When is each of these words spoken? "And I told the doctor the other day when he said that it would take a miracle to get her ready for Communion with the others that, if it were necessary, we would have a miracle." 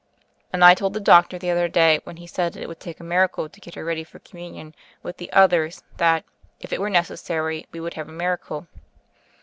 "And 0.51 0.65
I 0.65 0.73
told 0.73 0.95
the 0.95 0.99
doctor 0.99 1.37
the 1.37 1.51
other 1.51 1.67
day 1.67 1.99
when 2.05 2.17
he 2.17 2.25
said 2.25 2.53
that 2.53 2.63
it 2.63 2.67
would 2.67 2.79
take 2.79 2.99
a 2.99 3.03
miracle 3.03 3.47
to 3.47 3.59
get 3.59 3.75
her 3.75 3.85
ready 3.85 4.03
for 4.03 4.17
Communion 4.17 4.73
with 5.03 5.17
the 5.17 5.31
others 5.31 5.83
that, 5.97 6.23
if 6.59 6.73
it 6.73 6.81
were 6.81 6.89
necessary, 6.89 7.67
we 7.71 7.79
would 7.79 7.93
have 7.93 8.09
a 8.09 8.11
miracle." 8.11 8.65